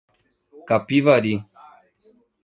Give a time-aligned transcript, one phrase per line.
[0.71, 1.33] Capivari